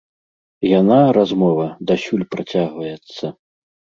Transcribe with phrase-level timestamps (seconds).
[0.79, 3.25] Яна, размова, дасюль працягваецца.